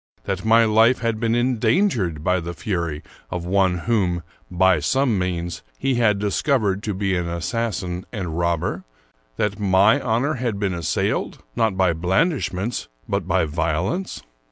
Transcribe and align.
that 0.23 0.43
my 0.43 0.65
life 0.65 0.97
had 1.01 1.19
been 1.19 1.35
endangered 1.35 2.23
by 2.23 2.39
the 2.39 2.55
fury 2.55 3.03
of 3.29 3.45
one 3.45 3.77
whom, 3.85 4.23
by 4.49 4.79
some 4.79 5.15
means, 5.19 5.61
he 5.77 5.93
had 5.93 6.17
discovered 6.17 6.81
to 6.81 6.95
be 6.95 7.15
an 7.15 7.27
assassin 7.29 8.03
and 8.11 8.35
rob 8.35 8.61
ber? 8.61 8.83
that 9.37 9.59
my 9.59 10.01
honor 10.01 10.33
had 10.33 10.57
been 10.57 10.73
assailed, 10.73 11.43
not 11.55 11.77
by 11.77 11.93
blandishments, 11.93 12.87
but 13.07 13.27
by 13.27 13.45
violence? 13.45 14.23